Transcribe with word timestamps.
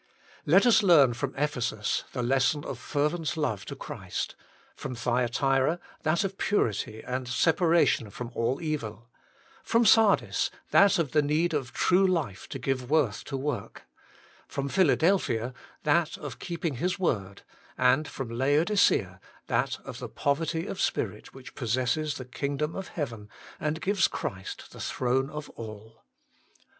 Let 0.47 0.65
us 0.65 0.81
learn 0.81 1.13
from 1.13 1.35
Ephesus 1.37 2.05
the 2.11 2.23
lesson 2.23 2.63
of 2.65 2.79
fervent 2.79 3.37
love 3.37 3.65
to 3.65 3.75
Christ, 3.75 4.33
from 4.75 4.95
Thya 4.95 5.29
tira 5.31 5.79
that 6.01 6.23
of 6.23 6.39
purity 6.39 7.03
and 7.03 7.27
separation 7.27 8.09
from 8.09 8.31
all 8.33 8.59
evil, 8.59 9.11
from 9.61 9.85
Sardis 9.85 10.49
that 10.71 10.97
of 10.97 11.11
the 11.11 11.21
need 11.21 11.53
of 11.53 11.71
true 11.71 12.07
life 12.07 12.49
to 12.49 12.57
give 12.57 12.89
worth 12.89 13.23
to 13.25 13.37
work, 13.37 13.83
from 14.47 14.67
Philadel 14.69 15.19
phia 15.19 15.53
that 15.83 16.17
of 16.17 16.39
keeping 16.39 16.77
His 16.77 16.97
word, 16.97 17.43
and 17.77 18.07
from 18.07 18.31
Laodicea 18.31 19.21
that 19.45 19.79
of 19.81 19.99
the 19.99 20.09
poverty 20.09 20.65
of 20.65 20.81
spirit 20.81 21.31
which 21.35 21.53
possesses 21.53 22.15
the 22.15 22.25
kingdom 22.25 22.75
of 22.75 22.87
heaven, 22.87 23.29
and 23.59 23.79
gives 23.79 24.07
Christ 24.07 24.71
the 24.71 24.81
throne 24.81 25.29
of 25.29 25.47
all 25.51 26.01